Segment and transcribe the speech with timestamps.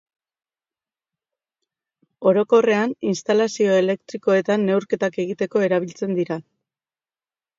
[2.31, 6.39] Orokorrean instalazio elektrikoetan neurketak egiteko erabiltzen dira.